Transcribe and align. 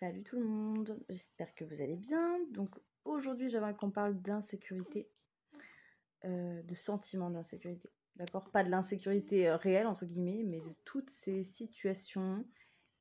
Salut 0.00 0.22
tout 0.22 0.40
le 0.40 0.46
monde, 0.46 0.98
j'espère 1.10 1.54
que 1.54 1.62
vous 1.62 1.82
allez 1.82 1.96
bien. 1.96 2.38
Donc 2.52 2.74
aujourd'hui 3.04 3.50
j'aimerais 3.50 3.74
qu'on 3.74 3.90
parle 3.90 4.18
d'insécurité, 4.22 5.10
euh, 6.24 6.62
de 6.62 6.74
sentiments 6.74 7.28
d'insécurité. 7.28 7.90
D'accord? 8.16 8.48
Pas 8.50 8.64
de 8.64 8.70
l'insécurité 8.70 9.46
euh, 9.46 9.56
réelle, 9.56 9.86
entre 9.86 10.06
guillemets, 10.06 10.42
mais 10.42 10.62
de 10.62 10.74
toutes 10.86 11.10
ces 11.10 11.44
situations 11.44 12.46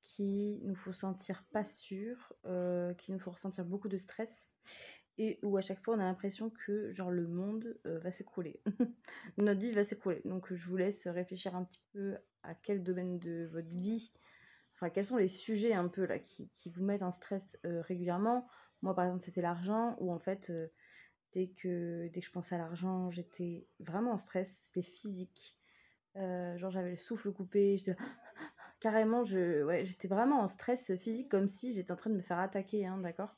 qui 0.04 0.60
nous 0.66 0.76
font 0.76 0.92
sentir 0.92 1.46
pas 1.54 1.64
sûrs, 1.64 2.34
euh, 2.44 2.94
qui 2.96 3.14
nous 3.14 3.20
font 3.20 3.32
ressentir 3.32 3.64
beaucoup 3.64 3.88
de 3.88 3.98
stress 3.98 4.52
et 5.18 5.40
où 5.42 5.56
à 5.56 5.62
chaque 5.62 5.82
fois 5.82 5.96
on 5.96 6.00
a 6.00 6.04
l'impression 6.04 6.50
que 6.50 6.92
genre 6.92 7.12
le 7.12 7.30
monde 7.30 7.80
va 7.86 8.12
s'écrouler. 8.12 8.62
Notre 9.38 9.62
vie 9.62 9.72
va 9.72 9.86
s'écrouler. 9.86 10.22
Donc 10.26 10.54
je 10.54 10.68
vous 10.68 10.76
laisse 10.76 11.08
réfléchir 11.08 11.56
un 11.56 11.64
petit 11.64 11.82
peu 11.94 12.18
à 12.44 12.56
quel 12.56 12.84
domaine 12.84 13.20
de 13.20 13.48
votre 13.54 13.70
vie 13.70 14.12
enfin, 14.80 14.90
quels 14.90 15.06
sont 15.06 15.18
les 15.18 15.28
sujets 15.28 15.74
un 15.74 15.90
peu 15.90 16.06
là 16.06 16.20
qui, 16.20 16.50
qui 16.54 16.70
vous 16.70 16.84
mettent 16.84 17.04
en 17.04 17.12
stress 17.12 17.60
euh, 17.66 17.82
régulièrement? 17.82 18.48
Moi, 18.82 18.96
par 18.96 19.06
exemple, 19.06 19.24
c'était 19.24 19.42
l'argent, 19.42 19.98
où 20.00 20.12
en 20.14 20.20
fait, 20.20 20.50
euh, 20.50 20.68
dès, 21.34 21.50
que, 21.50 22.08
dès 22.08 22.22
que 22.22 22.26
je 22.26 22.32
pensais 22.32 22.56
à 22.56 22.60
l'argent, 22.60 23.12
j'étais 23.12 23.68
vraiment 23.80 24.14
en 24.14 24.18
stress, 24.18 24.68
c'était 24.68 24.88
physique. 24.88 25.58
Euh, 26.16 26.58
genre, 26.58 26.72
j'avais 26.72 26.92
le 26.92 26.98
souffle 26.98 27.34
coupé, 27.34 27.76
j'étais 27.76 27.98
carrément, 28.80 29.26
je, 29.26 29.64
ouais, 29.66 29.86
j'étais 29.86 30.08
vraiment 30.08 30.40
en 30.40 30.48
stress 30.48 30.96
physique, 30.98 31.30
comme 31.30 31.50
si 31.50 31.74
j'étais 31.74 31.92
en 31.92 31.98
train 31.98 32.10
de 32.10 32.16
me 32.16 32.22
faire 32.22 32.40
attaquer, 32.40 32.86
hein, 32.86 33.00
d'accord? 33.00 33.36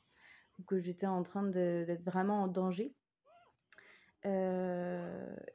Ou 0.60 0.62
que 0.62 0.78
j'étais 0.78 1.06
en 1.06 1.24
train 1.24 1.42
d'être 1.42 2.04
vraiment 2.04 2.42
en 2.42 2.46
danger. 2.46 2.94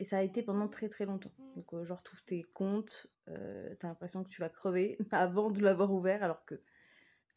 Euh, 0.08 0.10
ça 0.10 0.18
a 0.18 0.22
été 0.22 0.44
pendant 0.44 0.68
très 0.68 0.90
très 0.90 1.06
longtemps. 1.06 1.32
Donc, 1.56 1.74
euh, 1.74 1.84
genre, 1.84 2.04
tous 2.04 2.24
tes 2.26 2.44
comptes, 2.44 3.08
euh, 3.30 3.74
t'as 3.80 3.88
l'impression 3.88 4.24
que 4.24 4.30
tu 4.30 4.42
vas 4.42 4.50
crever 4.50 4.98
avant 5.12 5.52
de 5.52 5.62
l'avoir 5.62 5.92
ouvert, 5.92 6.24
alors 6.24 6.46
que 6.46 6.62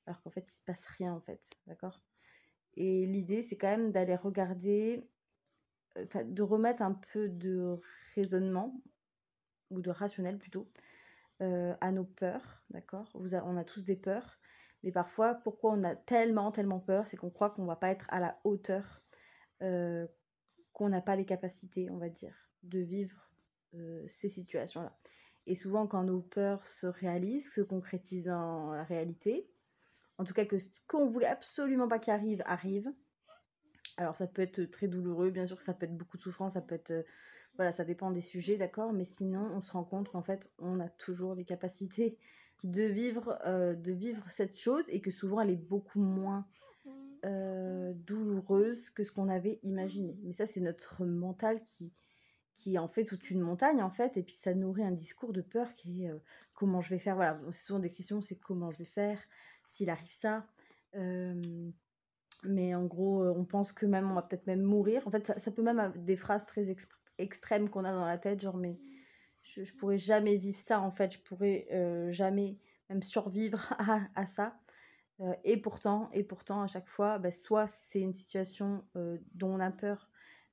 alors 0.07 0.23
qu'en 0.23 0.31
fait, 0.31 0.51
il 0.51 0.55
se 0.55 0.63
passe 0.63 0.87
rien, 0.99 1.13
en 1.13 1.21
fait. 1.21 1.51
D'accord? 1.67 2.03
Et 2.75 3.07
l'idée, 3.07 3.43
c'est 3.43 3.57
quand 3.57 3.69
même 3.69 3.93
d'aller 3.93 4.17
regarder, 4.17 5.09
de 5.97 6.43
remettre 6.43 6.83
un 6.83 6.95
peu 7.13 7.29
de 7.29 7.81
raisonnement, 8.15 8.81
ou 9.71 9.81
de 9.81 9.91
rationnel 9.91 10.39
plutôt, 10.39 10.69
à 11.41 11.93
nos 11.93 12.05
peurs, 12.05 12.63
d'accord? 12.71 13.09
On 13.15 13.57
a 13.57 13.65
tous 13.65 13.85
des 13.85 13.97
peurs, 13.97 14.41
mais 14.83 14.91
parfois, 14.91 15.35
pourquoi 15.35 15.73
on 15.73 15.85
a 15.85 15.95
tellement, 15.95 16.51
tellement 16.51 16.81
peur, 16.81 17.07
c'est 17.07 17.17
qu'on 17.17 17.31
croit 17.31 17.51
qu'on 17.51 17.67
va 17.67 17.77
pas 17.77 17.91
être 17.91 18.07
à 18.09 18.19
la 18.21 18.41
hauteur 18.45 19.03
qu'on 20.73 20.89
n'a 20.89 21.03
pas 21.03 21.15
les 21.15 21.27
capacités, 21.27 21.91
on 21.91 21.99
va 21.99 22.09
dire, 22.09 22.50
de 22.63 22.79
vivre 22.79 23.31
euh, 23.75 24.05
ces 24.09 24.29
situations-là. 24.29 24.97
Et 25.47 25.55
souvent, 25.55 25.87
quand 25.87 26.03
nos 26.03 26.21
peurs 26.21 26.67
se 26.67 26.87
réalisent, 26.87 27.53
se 27.53 27.61
concrétisent 27.61 28.27
dans 28.27 28.73
la 28.73 28.83
réalité, 28.83 29.49
en 30.19 30.25
tout 30.25 30.35
cas 30.35 30.45
que 30.45 30.59
ce 30.59 30.69
qu'on 30.89 31.09
voulait 31.09 31.27
absolument 31.27 31.87
pas 31.87 32.01
qu'il 32.01 32.13
arrive, 32.13 32.43
arrive. 32.47 32.93
Alors 33.97 34.17
ça 34.17 34.27
peut 34.27 34.43
être 34.43 34.65
très 34.65 34.89
douloureux, 34.89 35.31
bien 35.31 35.47
sûr 35.47 35.61
ça 35.61 35.73
peut 35.73 35.87
être 35.87 35.97
beaucoup 35.97 36.17
de 36.17 36.23
souffrance, 36.23 36.55
ça 36.55 36.61
peut 36.61 36.75
être... 36.75 36.91
Euh, 36.91 37.03
voilà, 37.57 37.73
ça 37.73 37.85
dépend 37.85 38.11
des 38.11 38.21
sujets, 38.21 38.57
d'accord 38.57 38.93
Mais 38.93 39.05
sinon, 39.05 39.43
on 39.55 39.61
se 39.61 39.73
rend 39.73 39.85
compte 39.85 40.09
qu'en 40.09 40.23
fait, 40.23 40.51
on 40.59 40.81
a 40.81 40.89
toujours 40.89 41.35
les 41.35 41.45
capacités 41.45 42.17
de 42.65 42.83
vivre, 42.83 43.39
euh, 43.45 43.75
de 43.75 43.93
vivre 43.93 44.29
cette 44.31 44.59
chose 44.59 44.85
et 44.89 45.01
que 45.01 45.11
souvent 45.11 45.41
elle 45.41 45.51
est 45.51 45.57
beaucoup 45.57 46.01
moins 46.01 46.47
douloureuse 47.23 48.89
que 48.89 49.05
ce 49.05 49.13
qu'on 49.13 49.29
avait 49.29 49.61
imaginé. 49.63 50.19
Mais 50.23 50.33
ça, 50.33 50.47
c'est 50.47 50.61
notre 50.61 51.05
mental 51.05 51.61
qui, 51.63 51.93
qui 52.61 52.79
en 52.79 52.89
fait 52.89 53.05
toute 53.05 53.31
une 53.31 53.41
montagne, 53.41 53.83
en 53.83 53.91
fait, 53.91 54.17
et 54.17 54.23
puis 54.23 54.35
ça 54.35 54.55
nourrit 54.55 54.85
un 54.85 54.93
discours 54.93 55.33
de 55.33 55.41
peur 55.41 55.75
qui 55.75 56.05
est 56.05 56.11
euh, 56.11 56.19
comment 56.55 56.81
je 56.81 56.91
vais 56.91 56.99
faire. 56.99 57.17
Voilà, 57.17 57.41
c'est 57.53 57.67
souvent 57.67 57.79
des 57.79 57.91
questions, 57.91 58.21
c'est 58.21 58.37
comment 58.37 58.71
je 58.71 58.79
vais 58.79 58.85
faire, 58.85 59.19
s'il 59.67 59.91
arrive 59.91 60.13
ça. 60.13 60.47
Euh, 60.97 61.71
mais 62.45 62.75
en 62.75 62.85
gros, 62.85 63.23
on 63.23 63.45
pense 63.45 63.73
que 63.73 63.87
même 63.87 64.11
on 64.11 64.15
va 64.15 64.23
peut-être 64.23 64.47
même 64.47 64.63
mourir. 64.63 65.07
En 65.07 65.11
fait, 65.11 65.33
ça, 65.39 65.51
peut 65.51 65.63
même 65.63 65.79
avoir 65.79 65.99
des 65.99 66.17
phrases 66.17 66.47
très 66.47 66.75
extrêmes 67.19 67.69
qu'on 67.69 67.85
a 67.85 67.93
dans 67.93 68.07
la 68.07 68.19
tête, 68.19 68.41
genre, 68.41 68.57
mais 68.57 68.79
je, 69.43 69.65
je 69.65 69.75
pourrais 69.77 69.99
jamais 69.99 70.37
vivre 70.37 70.59
ça, 70.59 70.81
en 70.81 70.91
fait, 70.91 71.13
je 71.13 71.19
pourrais 71.19 71.67
jamais 72.13 72.59
même 72.89 73.03
survivre 73.03 73.61
à, 73.79 74.01
à 74.15 74.27
ça. 74.27 74.59
Euh, 75.21 75.35
et 75.45 75.57
pourtant, 75.57 76.09
et 76.13 76.23
pourtant, 76.23 76.63
à 76.63 76.67
chaque 76.67 76.89
fois, 76.89 77.19
bah, 77.19 77.33
soit 77.33 77.69
c'est 77.69 78.01
une 78.01 78.15
situation 78.15 78.85
euh, 78.97 79.19
dont 79.35 79.55
on 79.55 79.61
a 79.61 79.71
peur, 79.71 80.09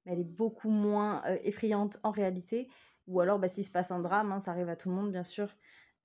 mais 0.07 0.13
elle 0.13 0.19
est 0.21 0.23
beaucoup 0.23 0.69
moins 0.69 1.21
euh, 1.25 1.37
effrayante 1.43 1.97
en 2.03 2.11
réalité, 2.11 2.69
ou 3.07 3.19
alors 3.19 3.37
bah, 3.37 3.49
s'il 3.49 3.65
se 3.65 3.71
passe 3.71 3.91
un 3.91 3.99
drame, 3.99 4.31
hein, 4.31 4.39
ça 4.39 4.51
arrive 4.51 4.69
à 4.69 4.75
tout 4.75 4.89
le 4.89 4.95
monde 4.95 5.11
bien 5.11 5.23
sûr, 5.23 5.55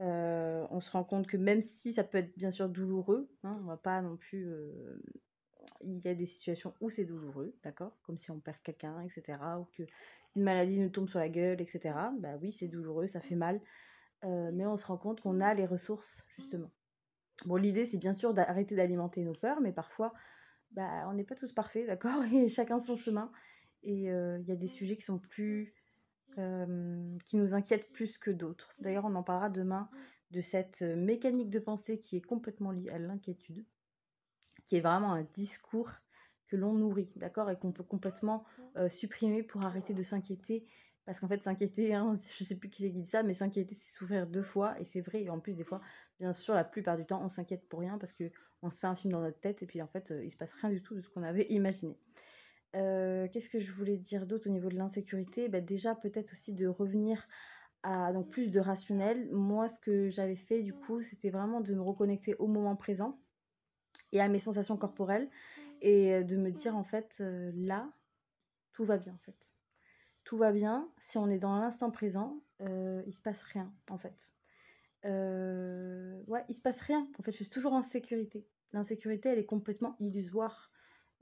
on 0.01 0.81
se 0.81 0.91
rend 0.91 1.05
compte 1.05 1.29
que 1.29 1.37
même 1.37 1.63
si 1.63 1.93
ça 1.93 2.03
peut 2.03 2.19
être 2.19 2.37
bien 2.37 2.51
sûr 2.51 2.69
douloureux, 2.69 3.31
hein, 3.45 3.57
on 3.63 3.67
va 3.67 3.77
pas 3.77 4.03
non 4.03 4.17
plus... 4.17 4.53
il 5.85 6.01
y 6.05 6.09
a 6.09 6.15
des 6.15 6.27
situations 6.27 6.75
où 6.81 6.91
c'est 6.91 7.05
douloureux, 7.05 7.55
d'accord? 7.63 7.97
Comme 8.03 8.19
si 8.19 8.33
on 8.33 8.41
perd 8.41 8.57
quelqu'un, 8.65 9.01
etc. 9.03 9.39
Ou 9.61 9.65
que 9.77 9.85
une 10.35 10.43
maladie 10.43 10.81
nous 10.81 10.89
tombe 10.89 11.09
sur 11.09 11.21
la 11.21 11.29
gueule, 11.29 11.61
etc. 11.61 11.95
Bah 12.19 12.37
oui, 12.41 12.51
c'est 12.51 12.67
douloureux, 12.67 13.07
ça 13.07 13.21
fait 13.21 13.37
mal. 13.37 13.61
mais 14.25 14.67
on 14.67 14.77
se 14.77 14.87
rend 14.87 14.99
compte 14.99 15.21
qu'on 15.21 15.41
a 15.41 15.55
les 15.55 15.67
ressources, 15.67 16.25
justement. 16.27 16.73
Bon, 17.47 17.57
l'idée, 17.57 17.85
c'est 17.85 17.99
bien 17.99 18.13
sûr 18.13 18.35
d'arrêter 18.35 18.77
d'alimenter 18.77 19.23
nos 19.23 19.33
peurs, 19.33 19.61
mais 19.61 19.73
parfois, 19.73 20.13
bah, 20.71 21.05
on 21.09 21.15
n'est 21.15 21.25
pas 21.25 21.35
tous 21.35 21.53
parfaits, 21.53 21.87
d'accord? 21.87 22.23
Et 22.33 22.49
chacun 22.49 22.79
son 22.79 22.97
chemin. 22.97 23.31
Et 23.83 24.05
il 24.07 24.45
y 24.47 24.53
a 24.53 24.57
des 24.57 24.69
sujets 24.69 24.97
qui 24.97 25.03
sont 25.03 25.19
plus. 25.19 25.75
Qui 26.37 27.37
nous 27.37 27.53
inquiètent 27.53 27.93
plus 27.93 28.17
que 28.17 28.31
d'autres. 28.31 28.73
D'ailleurs, 28.79 29.05
on 29.05 29.15
en 29.15 29.23
parlera 29.23 29.51
demain 29.51 29.91
de 30.31 30.41
cette 30.41 30.81
mécanique 30.81 31.51
de 31.51 31.59
pensée 31.59 32.01
qui 32.01 32.17
est 32.17 32.23
complètement 32.23 32.71
liée 32.71 32.89
à 32.89 32.99
l'inquiétude, 32.99 33.67
qui 34.65 34.77
est 34.77 34.81
vraiment 34.81 35.13
un 35.13 35.25
discours 35.25 35.91
que 36.47 36.57
l'on 36.57 36.73
nourrit, 36.73 37.13
d'accord 37.17 37.51
Et 37.51 37.59
qu'on 37.59 37.73
peut 37.73 37.85
complètement 37.85 38.45
supprimer 38.89 39.43
pour 39.43 39.63
arrêter 39.67 39.93
de 39.93 40.03
s'inquiéter 40.03 40.67
parce 41.05 41.19
qu'en 41.19 41.29
fait, 41.29 41.43
s'inquiéter, 41.43 41.95
hein, 41.95 42.15
je 42.39 42.45
sais 42.45 42.57
plus 42.57 42.71
qui 42.71 42.83
c'est 42.83 42.91
qui 42.91 43.01
dit 43.01 43.07
ça, 43.07 43.23
mais 43.23 43.35
s'inquiéter, 43.35 43.75
c'est 43.75 43.91
souffrir 43.91 44.27
deux 44.27 44.43
fois. 44.43 44.79
Et 44.81 44.85
c'est 44.85 45.01
vrai. 45.01 45.23
Et 45.23 45.31
en 45.31 45.41
plus, 45.41 45.57
des 45.57 45.65
fois, 45.65 45.81
bien 46.21 46.33
sûr, 46.33 46.55
la 46.55 46.65
plupart 46.65 46.97
du 46.97 47.05
temps, 47.05 47.23
on 47.23 47.29
s'inquiète 47.29 47.69
pour 47.69 47.81
rien 47.81 47.99
parce 47.99 48.13
qu'on 48.13 48.71
se 48.71 48.79
fait 48.79 48.87
un 48.87 48.95
film 48.95 49.13
dans 49.13 49.21
notre 49.21 49.41
tête 49.41 49.63
et 49.63 49.67
puis 49.67 49.83
en 49.83 49.89
fait, 49.89 50.13
il 50.23 50.31
se 50.31 50.37
passe 50.37 50.53
rien 50.53 50.71
du 50.71 50.83
tout 50.83 50.95
de 50.95 51.01
ce 51.01 51.11
qu'on 51.11 51.23
avait 51.23 51.47
imaginé. 51.51 51.99
Euh, 52.75 53.29
qu'est-ce 53.29 53.51
que 53.51 53.59
je 53.59 53.73
voulais 53.73 53.99
dire 53.99 54.27
d'autre 54.27 54.49
au 54.49 54.53
niveau 54.53 54.69
de 54.69 54.77
l'insécurité? 54.77 55.49
Bah, 55.49 55.61
Déjà, 55.61 55.95
peut-être 55.95 56.33
aussi 56.33 56.55
de 56.55 56.67
revenir 56.67 57.27
à 57.83 58.13
donc, 58.13 58.31
plus 58.31 58.51
de 58.51 58.61
rationnel. 58.61 59.29
Moi, 59.33 59.69
ce 59.69 59.79
que 59.79 60.09
j'avais 60.09 60.37
fait, 60.37 60.63
du 60.63 60.73
coup, 60.73 61.03
c'était 61.03 61.31
vraiment 61.31 61.61
de 61.61 61.75
me 61.75 61.83
reconnecter 61.83 62.35
au 62.37 62.47
moment 62.47 62.77
présent 62.77 63.19
et 64.13 64.21
à 64.21 64.29
mes 64.29 64.39
sensations 64.39 64.77
corporelles 64.77 65.29
et 65.81 66.15
euh, 66.15 66.23
de 66.23 66.37
me 66.37 66.51
dire, 66.51 66.77
en 66.77 66.85
fait, 66.85 67.23
là, 67.55 67.91
tout 68.73 68.85
va 68.85 68.99
bien, 68.99 69.15
en 69.15 69.19
fait 69.19 69.55
tout 70.25 70.37
va 70.37 70.53
bien, 70.53 70.91
si 70.99 71.19
on 71.19 71.29
est 71.29 71.39
dans 71.39 71.57
l'instant 71.59 71.91
présent, 71.91 72.43
euh, 72.61 73.03
il 73.07 73.13
se 73.13 73.21
passe 73.21 73.43
rien 73.43 73.73
en 73.91 73.99
fait. 73.99 74.33
Euh, 75.05 76.23
ouais, 76.27 76.45
il 76.49 76.55
se 76.55 76.61
passe 76.61 76.81
rien. 76.81 77.09
En 77.19 77.23
fait, 77.23 77.33
je 77.33 77.37
suis 77.37 77.49
toujours 77.49 77.73
en 77.73 77.83
sécurité. 77.83 78.47
L'insécurité, 78.73 79.31
elle 79.31 79.39
est 79.39 79.45
complètement 79.45 79.97
illusoire 79.99 80.72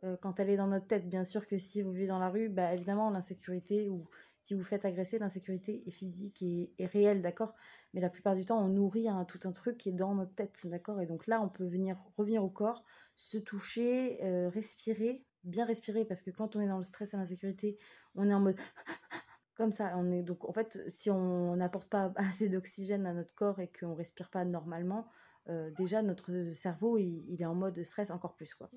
euh, 0.05 0.16
quand 0.21 0.41
elle 0.41 0.50
est 0.50 0.56
dans 0.56 0.66
notre 0.66 0.87
tête. 0.87 1.09
Bien 1.09 1.25
sûr 1.25 1.47
que 1.47 1.59
si 1.59 1.83
vous 1.83 1.93
vivez 1.93 2.06
dans 2.06 2.19
la 2.19 2.28
rue, 2.28 2.49
bah 2.49 2.72
évidemment 2.75 3.11
l'insécurité 3.11 3.88
ou 3.88 4.09
si 4.43 4.55
vous 4.55 4.62
faites 4.62 4.84
agresser, 4.84 5.19
l'insécurité 5.19 5.83
est 5.87 5.91
physique 5.91 6.43
et, 6.43 6.72
est 6.78 6.87
réelle, 6.87 7.22
d'accord? 7.22 7.55
Mais 7.93 8.00
la 8.00 8.09
plupart 8.09 8.34
du 8.34 8.44
temps, 8.44 8.59
on 8.59 8.69
nourrit 8.69 9.06
tout 9.28 9.41
un 9.44 9.53
truc 9.53 9.77
qui 9.77 9.91
est 9.91 9.93
dans 9.93 10.15
notre 10.15 10.34
tête, 10.34 10.59
d'accord? 10.65 11.00
Et 11.00 11.06
donc 11.06 11.27
là, 11.27 11.43
on 11.43 11.49
peut 11.49 11.66
venir 11.66 11.99
revenir 12.16 12.43
au 12.43 12.49
corps, 12.49 12.83
se 13.16 13.37
toucher, 13.37 14.19
respirer, 14.49 15.25
bien 15.44 15.65
respirer 15.66 16.05
parce 16.05 16.22
que 16.22 16.31
quand 16.31 16.56
on 16.56 16.60
est 16.60 16.69
dans 16.69 16.78
le 16.78 16.84
stress 16.84 17.15
et 17.15 17.16
l'insécurité, 17.16 17.78
on 18.15 18.28
est 18.28 18.34
en 18.34 18.41
mode 18.41 18.56
comme 19.56 19.72
ça. 19.72 19.93
On 19.97 20.10
est 20.10 20.22
donc 20.22 20.49
en 20.49 20.53
fait, 20.53 20.83
si 20.89 21.10
on 21.10 21.56
n'apporte 21.56 21.89
pas 21.89 22.12
assez 22.16 22.49
d'oxygène 22.49 23.06
à 23.06 23.12
notre 23.12 23.34
corps 23.34 23.60
et 23.60 23.71
qu'on 23.71 23.94
respire 23.94 24.31
pas 24.31 24.44
normalement, 24.44 25.06
euh, 25.49 25.71
déjà 25.71 26.03
notre 26.03 26.53
cerveau 26.55 26.99
il, 26.99 27.41
est 27.41 27.47
en 27.47 27.55
mode 27.55 27.83
stress 27.83 28.10
encore 28.10 28.34
plus 28.34 28.55
quoi. 28.55 28.71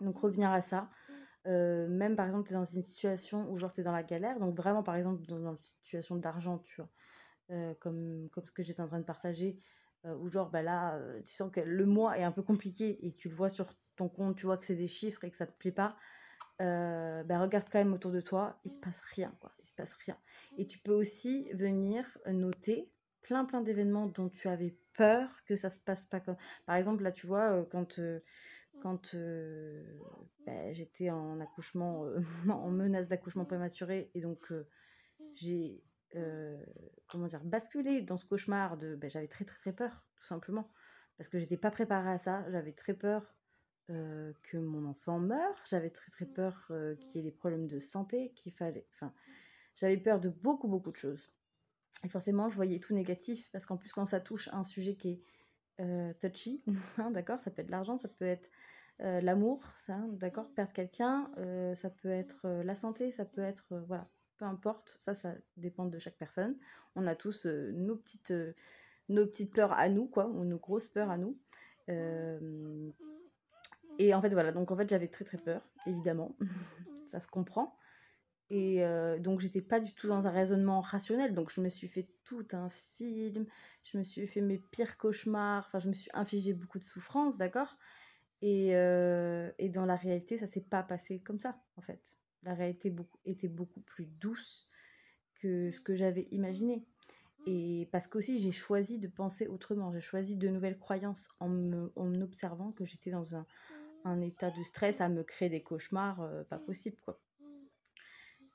Donc 0.00 0.18
revenir 0.18 0.50
à 0.50 0.62
ça. 0.62 0.88
Euh, 1.46 1.88
même 1.88 2.16
par 2.16 2.26
exemple, 2.26 2.46
tu 2.46 2.54
es 2.54 2.56
dans 2.56 2.64
une 2.64 2.82
situation 2.82 3.50
où 3.50 3.56
genre 3.56 3.72
tu 3.72 3.80
es 3.80 3.84
dans 3.84 3.92
la 3.92 4.02
galère, 4.02 4.38
donc 4.38 4.54
vraiment 4.56 4.82
par 4.82 4.96
exemple 4.96 5.24
dans, 5.26 5.52
une 5.52 5.58
situation 5.62 6.16
d'argent, 6.16 6.58
tu 6.58 6.76
vois, 6.76 6.90
euh, 7.50 7.74
comme, 7.80 8.28
comme 8.30 8.46
ce 8.46 8.52
que 8.52 8.62
j'étais 8.62 8.82
en 8.82 8.86
train 8.86 8.98
de 8.98 9.04
partager, 9.04 9.58
où 10.04 10.28
genre 10.28 10.50
bah 10.50 10.62
là 10.62 10.98
tu 11.26 11.34
sens 11.34 11.50
que 11.52 11.60
le 11.60 11.84
mois 11.84 12.18
est 12.18 12.22
un 12.22 12.32
peu 12.32 12.42
compliqué 12.42 13.06
et 13.06 13.12
tu 13.12 13.28
le 13.28 13.34
vois 13.34 13.50
sur 13.50 13.74
ton 13.96 14.08
compte, 14.08 14.36
tu 14.36 14.46
vois 14.46 14.56
que 14.56 14.64
c'est 14.64 14.74
des 14.74 14.86
chiffres 14.86 15.24
et 15.24 15.30
que 15.30 15.36
ça 15.36 15.46
te 15.46 15.52
plaît 15.58 15.72
pas, 15.72 15.96
euh, 16.60 17.22
bah, 17.24 17.38
regarde 17.38 17.66
quand 17.70 17.78
même 17.78 17.94
autour 17.94 18.10
de 18.10 18.20
toi, 18.20 18.60
il 18.64 18.70
se 18.70 18.78
passe 18.78 19.00
rien, 19.14 19.34
quoi. 19.40 19.52
Il 19.62 19.66
se 19.66 19.72
passe 19.72 19.94
rien. 20.04 20.16
Et 20.58 20.66
tu 20.66 20.78
peux 20.78 20.92
aussi 20.92 21.50
venir 21.54 22.04
noter 22.26 22.92
plein 23.22 23.44
plein 23.44 23.62
d'événements 23.62 24.06
dont 24.06 24.28
tu 24.28 24.48
avais 24.48 24.76
peur 24.94 25.28
que 25.46 25.56
ça 25.56 25.70
se 25.70 25.80
passe 25.80 26.04
pas 26.04 26.20
comme. 26.20 26.36
Par 26.66 26.76
exemple, 26.76 27.02
là, 27.02 27.12
tu 27.12 27.26
vois, 27.26 27.52
euh, 27.52 27.64
quand 28.80 29.14
bah, 30.46 30.72
j'étais 30.72 31.10
en 31.10 31.40
accouchement, 31.40 32.06
en 32.48 32.70
menace 32.70 33.08
d'accouchement 33.08 33.44
prématuré, 33.44 34.10
et 34.14 34.20
donc 34.20 34.52
j'ai 35.34 35.84
comment 37.06 37.26
dire 37.26 37.44
basculé 37.44 38.02
dans 38.02 38.16
ce 38.16 38.24
cauchemar 38.24 38.76
de, 38.76 38.96
bah, 38.96 39.08
j'avais 39.08 39.28
très 39.28 39.44
très 39.44 39.58
très 39.58 39.72
peur, 39.72 40.04
tout 40.16 40.26
simplement, 40.26 40.70
parce 41.16 41.28
que 41.28 41.38
j'étais 41.38 41.56
pas 41.56 41.70
préparée 41.70 42.10
à 42.10 42.18
ça, 42.18 42.50
j'avais 42.50 42.72
très 42.72 42.94
peur 42.94 43.34
que 44.42 44.56
mon 44.56 44.84
enfant 44.86 45.18
meure. 45.18 45.54
J'avais 45.68 45.90
très 45.90 46.10
très 46.10 46.26
peur 46.26 46.70
qu'il 47.00 47.16
y 47.16 47.18
ait 47.18 47.30
des 47.30 47.36
problèmes 47.36 47.66
de 47.66 47.80
santé, 47.80 48.32
qu'il 48.34 48.52
fallait... 48.52 48.86
Enfin, 48.94 49.12
j'avais 49.74 49.96
peur 49.96 50.20
de 50.20 50.28
beaucoup 50.28 50.68
beaucoup 50.68 50.92
de 50.92 50.96
choses. 50.96 51.28
Et 52.04 52.08
forcément, 52.08 52.48
je 52.48 52.56
voyais 52.56 52.78
tout 52.78 52.94
négatif, 52.94 53.50
parce 53.52 53.66
qu'en 53.66 53.76
plus, 53.76 53.92
quand 53.92 54.06
ça 54.06 54.20
touche 54.20 54.48
un 54.52 54.64
sujet 54.64 54.94
qui 54.94 55.10
est 55.10 55.22
touchy, 56.20 56.62
hein, 56.98 57.10
d'accord, 57.10 57.40
ça 57.40 57.50
peut 57.50 57.62
être 57.62 57.70
l'argent, 57.70 57.96
ça 57.96 58.08
peut 58.08 58.26
être 58.26 58.50
l'amour, 58.98 59.62
ça, 59.76 59.98
d'accord, 60.12 60.50
perdre 60.50 60.72
quelqu'un, 60.72 61.30
ça 61.74 61.88
peut 61.88 62.10
être 62.10 62.46
la 62.64 62.74
santé, 62.76 63.10
ça 63.12 63.24
peut 63.24 63.40
être, 63.40 63.82
voilà, 63.86 64.06
peu 64.36 64.44
importe, 64.44 64.96
ça, 64.98 65.14
ça 65.14 65.32
dépend 65.56 65.86
de 65.86 65.98
chaque 65.98 66.18
personne. 66.18 66.58
On 66.96 67.06
a 67.06 67.14
tous 67.14 67.46
nos 67.46 67.96
petites 67.96 68.34
nos 69.10 69.26
petites 69.26 69.52
peurs 69.52 69.72
à 69.72 69.88
nous, 69.88 70.06
quoi, 70.06 70.26
ou 70.28 70.44
nos 70.44 70.58
grosses 70.58 70.88
peurs 70.88 71.10
à 71.10 71.18
nous. 71.18 71.36
Euh, 71.88 72.90
et 73.98 74.14
en 74.14 74.22
fait, 74.22 74.30
voilà, 74.30 74.52
donc 74.52 74.70
en 74.70 74.76
fait, 74.76 74.88
j'avais 74.88 75.08
très 75.08 75.24
très 75.24 75.38
peur, 75.38 75.62
évidemment, 75.86 76.36
ça 77.04 77.20
se 77.20 77.26
comprend. 77.26 77.76
Et 78.50 78.84
euh, 78.84 79.18
donc, 79.18 79.40
j'étais 79.40 79.62
pas 79.62 79.78
du 79.80 79.94
tout 79.94 80.08
dans 80.08 80.26
un 80.26 80.30
raisonnement 80.30 80.80
rationnel, 80.80 81.34
donc 81.34 81.50
je 81.50 81.60
me 81.60 81.68
suis 81.68 81.86
fait 81.86 82.08
tout 82.24 82.46
un 82.52 82.68
film, 82.68 83.46
je 83.84 83.96
me 83.96 84.02
suis 84.02 84.26
fait 84.26 84.40
mes 84.40 84.58
pires 84.58 84.98
cauchemars, 84.98 85.66
enfin, 85.68 85.78
je 85.78 85.88
me 85.88 85.94
suis 85.94 86.10
infligé 86.14 86.52
beaucoup 86.52 86.80
de 86.80 86.84
souffrance, 86.84 87.36
d'accord? 87.36 87.76
Et, 88.42 88.74
euh, 88.74 89.50
et, 89.58 89.68
dans 89.68 89.86
la 89.86 89.96
réalité, 89.96 90.36
ça 90.36 90.46
s'est 90.46 90.62
pas 90.62 90.82
passé 90.82 91.20
comme 91.20 91.38
ça, 91.38 91.60
en 91.76 91.82
fait. 91.82 92.16
La 92.42 92.54
réalité 92.54 92.94
était 93.24 93.48
beaucoup 93.48 93.80
plus 93.80 94.06
douce 94.06 94.68
que 95.36 95.70
ce 95.70 95.80
que 95.80 95.94
j'avais 95.94 96.26
imaginé. 96.30 96.84
Et 97.46 97.88
parce 97.90 98.06
qu'aussi 98.06 98.38
j'ai 98.38 98.52
choisi 98.52 98.98
de 98.98 99.08
penser 99.08 99.46
autrement, 99.46 99.92
j'ai 99.92 100.00
choisi 100.00 100.36
de 100.36 100.48
nouvelles 100.48 100.78
croyances 100.78 101.28
en 101.40 101.48
me, 101.48 101.92
en 101.96 102.20
observant 102.20 102.72
que 102.72 102.84
j'étais 102.84 103.10
dans 103.10 103.34
un, 103.34 103.46
un, 104.04 104.20
état 104.20 104.50
de 104.50 104.62
stress 104.62 105.00
à 105.00 105.08
me 105.08 105.22
créer 105.22 105.48
des 105.48 105.62
cauchemars 105.62 106.20
euh, 106.20 106.44
pas 106.44 106.58
possible 106.58 106.98
quoi. 107.02 107.18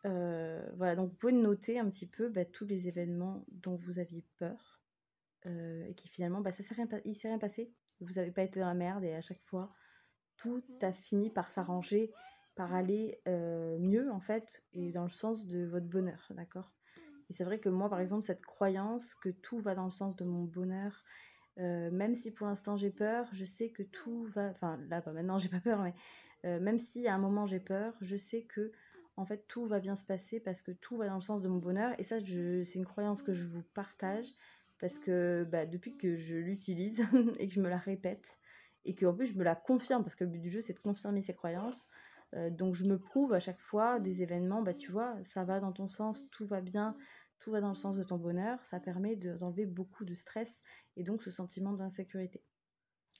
Euh, 0.05 0.65
voilà, 0.77 0.95
donc 0.95 1.09
vous 1.09 1.15
pouvez 1.15 1.33
noter 1.33 1.79
un 1.79 1.89
petit 1.89 2.07
peu 2.07 2.29
bah, 2.29 2.45
tous 2.45 2.65
les 2.65 2.87
événements 2.87 3.43
dont 3.51 3.75
vous 3.75 3.99
aviez 3.99 4.23
peur 4.37 4.79
euh, 5.45 5.85
et 5.87 5.95
qui 5.95 6.07
finalement, 6.07 6.41
bah, 6.41 6.51
ça 6.51 6.63
s'est 6.63 6.75
rien, 6.75 6.87
il 7.05 7.15
s'est 7.15 7.27
rien 7.27 7.39
passé. 7.39 7.73
Vous 8.01 8.13
n'avez 8.13 8.31
pas 8.31 8.43
été 8.43 8.59
dans 8.59 8.67
la 8.67 8.73
merde 8.73 9.03
et 9.03 9.13
à 9.13 9.21
chaque 9.21 9.41
fois, 9.43 9.73
tout 10.37 10.63
a 10.81 10.91
fini 10.91 11.29
par 11.29 11.49
s'arranger, 11.49 12.11
par 12.55 12.73
aller 12.73 13.19
mieux 13.25 14.11
en 14.11 14.19
fait 14.19 14.63
et 14.73 14.91
dans 14.91 15.03
le 15.03 15.09
sens 15.09 15.45
de 15.45 15.65
votre 15.65 15.87
bonheur, 15.87 16.31
d'accord? 16.31 16.73
Et 17.29 17.33
c'est 17.33 17.43
vrai 17.43 17.59
que 17.59 17.69
moi, 17.69 17.89
par 17.89 17.99
exemple, 17.99 18.25
cette 18.25 18.45
croyance 18.45 19.15
que 19.15 19.29
tout 19.29 19.59
va 19.59 19.75
dans 19.75 19.85
le 19.85 19.91
sens 19.91 20.15
de 20.15 20.25
mon 20.25 20.43
bonheur, 20.43 21.03
euh, 21.59 21.89
même 21.91 22.15
si 22.15 22.31
pour 22.31 22.47
l'instant 22.47 22.75
j'ai 22.75 22.91
peur, 22.91 23.27
je 23.31 23.45
sais 23.45 23.69
que 23.69 23.83
tout 23.83 24.25
va. 24.25 24.49
Enfin, 24.49 24.79
là, 24.89 25.01
pas 25.01 25.13
maintenant, 25.13 25.37
j'ai 25.39 25.49
pas 25.49 25.59
peur, 25.59 25.81
mais 25.81 25.93
euh, 26.45 26.59
même 26.59 26.77
si 26.77 27.07
à 27.07 27.15
un 27.15 27.17
moment 27.17 27.45
j'ai 27.47 27.59
peur, 27.59 27.93
je 28.01 28.17
sais 28.17 28.43
que 28.43 28.71
en 29.17 29.25
fait 29.25 29.47
tout 29.47 29.65
va 29.65 29.79
bien 29.79 29.95
se 29.95 30.05
passer 30.05 30.39
parce 30.39 30.61
que 30.61 30.71
tout 30.71 30.97
va 30.97 31.07
dans 31.07 31.15
le 31.15 31.21
sens 31.21 31.41
de 31.41 31.47
mon 31.47 31.59
bonheur. 31.59 31.93
Et 31.99 32.03
ça, 32.03 32.17
c'est 32.19 32.75
une 32.75 32.85
croyance 32.85 33.21
que 33.21 33.33
je 33.33 33.43
vous 33.43 33.63
partage 33.73 34.27
parce 34.79 34.99
que 34.99 35.47
bah, 35.49 35.65
depuis 35.65 35.95
que 35.97 36.15
je 36.15 36.35
l'utilise 36.35 37.05
et 37.39 37.47
que 37.47 37.53
je 37.53 37.61
me 37.61 37.69
la 37.69 37.77
répète 37.77 38.37
et 38.83 38.93
qu'en 38.93 39.13
plus 39.13 39.27
je 39.27 39.37
me 39.37 39.43
la 39.43 39.55
confirme 39.55 40.03
parce 40.03 40.15
que 40.15 40.23
le 40.23 40.29
but 40.29 40.39
du 40.39 40.51
jeu 40.51 40.61
c'est 40.61 40.73
de 40.73 40.79
confirmer 40.79 41.21
ces 41.21 41.33
croyances. 41.33 41.89
Euh, 42.33 42.49
donc 42.49 42.75
je 42.75 42.85
me 42.85 42.99
prouve 42.99 43.33
à 43.33 43.39
chaque 43.39 43.59
fois 43.59 43.99
des 43.99 44.21
événements, 44.21 44.61
bah 44.61 44.73
tu 44.73 44.91
vois, 44.91 45.15
ça 45.23 45.43
va 45.43 45.59
dans 45.59 45.71
ton 45.71 45.87
sens, 45.87 46.29
tout 46.29 46.45
va 46.45 46.61
bien, 46.61 46.95
tout 47.39 47.51
va 47.51 47.61
dans 47.61 47.69
le 47.69 47.75
sens 47.75 47.97
de 47.97 48.03
ton 48.03 48.17
bonheur, 48.17 48.63
ça 48.65 48.79
permet 48.79 49.15
d'enlever 49.15 49.65
beaucoup 49.65 50.05
de 50.05 50.13
stress 50.13 50.61
et 50.97 51.03
donc 51.03 51.21
ce 51.23 51.31
sentiment 51.31 51.73
d'insécurité. 51.73 52.41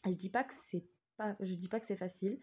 je 0.05 0.11
dis 0.11 0.29
pas 0.29 0.43
que 0.43 0.53
c'est 0.53 0.85
pas, 1.17 1.35
je 1.39 1.53
dis 1.53 1.69
pas 1.69 1.79
que 1.79 1.85
c'est 1.85 1.95
facile, 1.95 2.39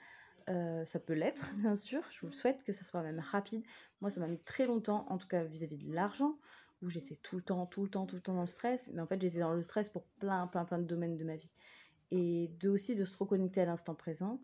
euh, 0.49 0.85
ça 0.85 1.01
peut 1.01 1.13
l'être 1.13 1.53
bien 1.57 1.75
sûr, 1.75 2.03
je 2.11 2.27
vous 2.27 2.33
souhaite 2.33 2.63
que 2.65 2.73
ça 2.73 2.85
soit 2.85 3.03
même 3.03 3.21
rapide. 3.21 3.63
Moi 4.01 4.11
ça 4.11 4.21
m'a 4.21 4.29
mis 4.29 4.39
très 4.39 4.67
longtemps, 4.67 5.07
en 5.09 5.19
tout 5.19 5.29
cas 5.29 5.45
vis-à-vis 5.45 5.79
de 5.79 5.93
l'argent, 5.93 6.39
où 6.83 6.89
j'étais 6.91 7.17
tout 7.17 7.37
le 7.37 7.43
temps, 7.43 7.67
tout 7.67 7.83
le 7.83 7.91
temps, 7.91 8.07
tout 8.07 8.17
le 8.17 8.23
temps 8.23 8.35
dans 8.35 8.43
le 8.43 8.47
stress, 8.47 8.91
mais 8.93 9.01
en 9.01 9.07
fait 9.07 9.21
j'étais 9.21 9.41
dans 9.41 9.53
le 9.53 9.63
stress 9.63 9.89
pour 9.89 10.05
plein, 10.21 10.47
plein, 10.47 10.65
plein 10.65 10.79
de 10.79 10.85
domaines 10.85 11.17
de 11.17 11.25
ma 11.25 11.37
vie. 11.37 11.55
Et 12.11 12.49
de 12.61 12.69
aussi 12.69 12.95
de 12.95 13.05
se 13.05 13.17
reconnecter 13.17 13.63
à 13.63 13.65
l'instant 13.65 13.95
présent, 13.95 14.41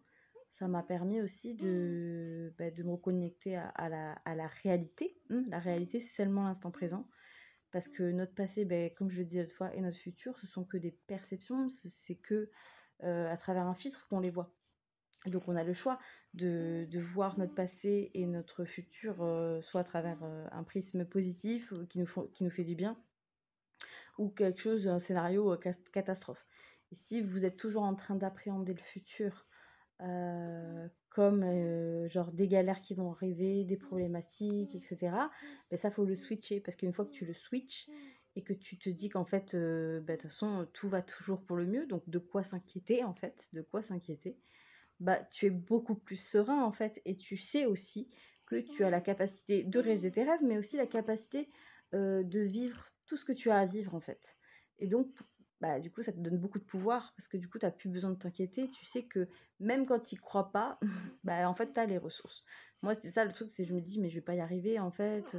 ça 0.51 0.69
m'a 0.69 0.83
permis 0.83 1.21
aussi 1.21 1.55
de, 1.55 2.53
bah, 2.59 2.71
me 2.71 2.91
reconnecter 2.91 3.57
à, 3.57 3.89
la, 3.89 4.47
réalité. 4.63 5.21
Hein. 5.31 5.45
La 5.49 5.59
réalité, 5.59 6.01
c'est 6.01 6.17
seulement 6.23 6.45
l'instant 6.45 6.71
présent. 6.71 7.07
Parce 7.71 7.89
que 7.89 8.11
notre 8.11 8.35
passé, 8.35 8.65
bah, 8.65 8.89
comme 8.91 9.11
je 9.11 9.19
le 9.19 9.25
disais 9.25 9.43
l'autre 9.43 9.55
fois, 9.55 9.75
et 9.75 9.81
notre 9.81 9.99
futur, 9.99 10.39
ce 10.39 10.47
sont 10.47 10.65
que 10.65 10.79
des 10.79 10.91
perceptions, 10.91 11.69
c'est 11.69 12.15
que 12.15 12.51
euh, 13.05 13.31
à 13.31 13.37
travers 13.37 13.67
un 13.67 13.75
filtre 13.75 14.09
qu'on 14.09 14.21
les 14.21 14.31
voit. 14.31 14.51
Donc 15.31 15.49
on 15.49 15.57
a 15.57 15.65
le 15.65 15.73
choix 15.73 15.99
de, 16.35 16.87
voir 16.99 17.39
notre 17.39 17.55
passé 17.55 18.11
et 18.15 18.27
notre 18.27 18.65
futur 18.65 19.23
euh, 19.23 19.61
soit 19.63 19.81
à 19.81 19.85
travers 19.85 20.19
euh, 20.23 20.47
un 20.53 20.63
prisme 20.63 21.05
positif 21.05 21.73
qui 21.89 21.99
nous, 21.99 22.07
qui 22.33 22.45
nous 22.45 22.51
fait 22.51 22.65
du 22.65 22.75
bien, 22.75 22.99
ou 24.19 24.29
quelque 24.29 24.61
chose, 24.61 24.89
un 24.89 24.99
scénario 24.99 25.57
catastrophe. 25.93 26.45
Si 26.93 27.21
vous 27.21 27.45
êtes 27.45 27.57
toujours 27.57 27.83
en 27.83 27.95
train 27.95 28.17
d'appréhender 28.17 28.75
le 28.75 28.81
futur 28.81 29.47
euh, 30.01 30.89
comme 31.11 31.43
euh, 31.43 32.09
genre 32.09 32.31
des 32.31 32.47
galères 32.47 32.81
qui 32.81 32.95
vont 32.95 33.11
arriver, 33.11 33.65
des 33.65 33.77
problématiques, 33.77 34.75
etc. 34.77 35.17
Mais 35.71 35.77
ça, 35.77 35.91
faut 35.91 36.05
le 36.05 36.15
switcher 36.15 36.61
parce 36.61 36.77
qu'une 36.77 36.93
fois 36.93 37.05
que 37.05 37.11
tu 37.11 37.25
le 37.25 37.35
switches 37.35 37.89
et 38.37 38.43
que 38.43 38.53
tu 38.53 38.79
te 38.79 38.89
dis 38.89 39.09
qu'en 39.09 39.25
fait, 39.25 39.55
euh, 39.55 40.01
bah, 40.01 40.15
de 40.15 40.21
toute 40.21 40.31
façon, 40.31 40.69
tout 40.73 40.89
va 40.89 41.03
toujours 41.03 41.43
pour 41.43 41.57
le 41.57 41.67
mieux, 41.67 41.87
donc 41.87 42.09
de 42.09 42.19
quoi 42.19 42.45
s'inquiéter 42.45 43.03
en 43.03 43.15
fait, 43.15 43.49
de 43.53 43.63
quoi 43.63 43.83
s'inquiéter, 43.83 44.39
bah 45.01 45.19
tu 45.31 45.47
es 45.47 45.51
beaucoup 45.51 45.95
plus 45.95 46.17
serein 46.17 46.63
en 46.63 46.73
fait 46.73 47.01
et 47.05 47.17
tu 47.17 47.37
sais 47.37 47.67
aussi 47.67 48.11
que 48.47 48.57
tu 48.57 48.85
as 48.85 48.91
la 48.91 49.01
capacité 49.01 49.65
de 49.65 49.79
réaliser 49.79 50.11
tes 50.11 50.25
rêves, 50.25 50.43
mais 50.43 50.59
aussi 50.59 50.77
la 50.77 50.87
capacité 50.87 51.49
de 51.93 52.41
vivre 52.41 52.91
tout 53.07 53.17
ce 53.17 53.25
que 53.25 53.33
tu 53.33 53.51
as 53.51 53.59
à 53.59 53.67
vivre 53.67 53.95
en 53.95 54.01
fait. 54.01 54.39
Et 54.79 54.87
donc, 54.87 55.09
bah, 55.61 55.81
du 55.81 55.91
coup, 55.91 56.03
ça 56.03 56.13
te 56.13 56.19
donne 56.19 56.39
beaucoup 56.39 56.59
de 56.59 56.65
pouvoir 56.65 57.13
parce 57.17 57.27
que 57.27 57.37
du 57.37 57.49
coup, 57.49 57.59
tu 57.59 57.67
n'as 57.67 57.73
plus 57.73 57.89
besoin 57.89 58.11
de 58.11 58.17
t'inquiéter. 58.17 58.71
Tu 58.71 58.85
sais 58.85 59.05
que 59.05 59.29
même 59.59 59.87
quand 59.87 59.99
tu 59.99 60.17
crois 60.17 60.53
pas, 60.53 60.79
bah, 61.25 61.49
en 61.49 61.55
fait, 61.55 61.73
tu 61.75 61.81
as 61.81 61.87
les 61.87 61.99
ressources. 61.99 62.45
Moi, 62.83 62.95
c'était 62.95 63.11
ça 63.11 63.25
le 63.25 63.33
truc, 63.33 63.51
c'est 63.51 63.65
je 63.65 63.75
me 63.75 63.81
dis, 63.81 64.01
mais 64.01 64.09
je 64.09 64.17
vais 64.17 64.25
pas 64.25 64.37
y 64.37 64.41
arriver, 64.41 64.79
en 64.79 64.93
fait. 64.93 65.37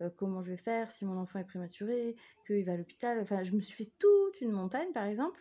Euh, 0.00 0.10
comment 0.16 0.42
je 0.42 0.50
vais 0.50 0.56
faire 0.56 0.90
si 0.90 1.04
mon 1.04 1.16
enfant 1.18 1.38
est 1.38 1.44
prématuré, 1.44 2.16
qu'il 2.46 2.64
va 2.64 2.72
à 2.72 2.76
l'hôpital? 2.76 3.20
Enfin, 3.20 3.44
je 3.44 3.52
me 3.52 3.60
suis 3.60 3.84
fait 3.84 3.92
toute 3.98 4.40
une 4.40 4.50
montagne, 4.50 4.92
par 4.92 5.04
exemple. 5.04 5.40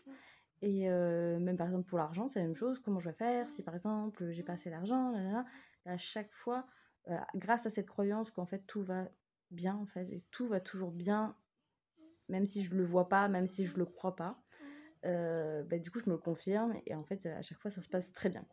Et 0.61 0.89
euh, 0.89 1.39
même 1.39 1.57
par 1.57 1.67
exemple 1.67 1.87
pour 1.87 1.97
l'argent, 1.97 2.27
c'est 2.27 2.39
la 2.39 2.45
même 2.45 2.55
chose. 2.55 2.79
Comment 2.79 2.99
je 2.99 3.09
vais 3.09 3.15
faire 3.15 3.49
si 3.49 3.63
par 3.63 3.75
exemple 3.75 4.29
j'ai 4.31 4.43
pas 4.43 4.53
assez 4.53 4.69
d'argent 4.69 5.13
bah, 5.13 5.45
À 5.85 5.97
chaque 5.97 6.33
fois, 6.33 6.65
euh, 7.07 7.17
grâce 7.35 7.65
à 7.65 7.69
cette 7.69 7.87
croyance 7.87 8.31
qu'en 8.31 8.45
fait 8.45 8.65
tout 8.67 8.83
va 8.83 9.09
bien, 9.51 9.75
en 9.75 9.85
fait, 9.85 10.07
et 10.11 10.21
tout 10.31 10.47
va 10.47 10.59
toujours 10.59 10.91
bien 10.91 11.35
même 12.27 12.45
si 12.45 12.63
je 12.63 12.75
le 12.75 12.83
vois 12.83 13.09
pas, 13.09 13.27
même 13.27 13.47
si 13.47 13.65
je 13.65 13.75
le 13.75 13.85
crois 13.85 14.15
pas. 14.15 14.39
Euh, 15.05 15.63
bah, 15.63 15.79
du 15.79 15.89
coup, 15.89 15.99
je 15.99 16.07
me 16.09 16.15
le 16.15 16.21
confirme 16.21 16.79
et 16.85 16.93
en 16.93 17.03
fait, 17.03 17.25
à 17.25 17.41
chaque 17.41 17.57
fois, 17.59 17.71
ça 17.71 17.81
se 17.81 17.89
passe 17.89 18.13
très 18.13 18.29
bien. 18.29 18.45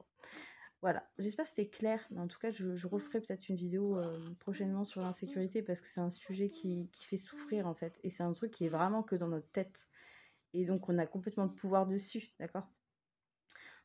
Voilà, 0.81 1.07
j'espère 1.19 1.45
que 1.45 1.51
c'était 1.51 1.69
clair, 1.69 2.01
mais 2.11 2.21
en 2.21 2.27
tout 2.27 2.39
cas, 2.39 2.53
je, 2.53 2.87
referai 2.87 3.21
peut-être 3.21 3.49
une 3.51 3.57
vidéo 3.57 4.01
prochainement 4.39 4.85
sur 4.85 5.03
l'insécurité 5.03 5.63
parce 5.63 5.83
que 5.83 5.89
c'est 5.89 6.01
un 6.01 6.11
sujet 6.11 6.49
qui, 6.49 6.89
fait 7.03 7.17
souffrir 7.17 7.67
en 7.67 7.75
fait, 7.75 7.99
et 8.03 8.11
c'est 8.11 8.23
un 8.23 8.33
truc 8.33 8.53
qui 8.53 8.65
est 8.65 8.69
vraiment 8.71 9.03
que 9.03 9.17
dans 9.17 9.29
notre 9.29 9.51
tête, 9.51 9.89
et 10.53 10.65
donc 10.65 10.89
on 10.89 10.99
a 10.99 11.07
complètement 11.07 11.45
le 11.45 11.55
pouvoir 11.55 11.87
dessus, 11.87 12.33
d'accord? 12.39 12.69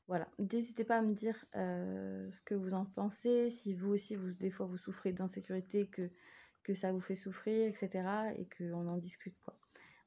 Voilà, 0.08 0.30
n'hésitez 0.40 0.84
pas 0.84 0.98
à 0.98 1.02
me 1.02 1.14
dire 1.14 1.46
euh, 1.56 2.30
ce 2.32 2.42
que 2.42 2.56
vous 2.56 2.74
en 2.74 2.86
pensez, 2.86 3.50
si 3.50 3.74
vous 3.74 3.92
aussi, 3.94 4.16
vous, 4.16 4.34
des 4.34 4.52
fois, 4.52 4.66
vous 4.66 4.78
souffrez 4.78 5.14
d'insécurité, 5.14 5.88
que, 5.88 6.12
que 6.64 6.74
ça 6.76 6.92
vous 6.92 7.00
fait 7.00 7.16
souffrir, 7.16 7.68
etc., 7.68 8.34
et 8.38 8.48
qu'on 8.58 8.88
en 8.88 8.98
discute 8.98 9.40
quoi. 9.40 9.58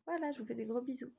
Voilà, 0.06 0.32
je 0.32 0.40
vous 0.40 0.46
fais 0.46 0.54
des 0.54 0.66
gros 0.66 0.82
bisous. 0.82 1.12